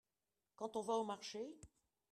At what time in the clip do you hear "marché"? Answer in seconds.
1.03-1.55